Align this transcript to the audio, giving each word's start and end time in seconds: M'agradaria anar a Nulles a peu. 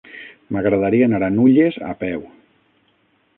M'agradaria 0.55 1.09
anar 1.09 1.19
a 1.27 1.29
Nulles 1.35 1.79
a 1.89 1.93
peu. 2.01 2.25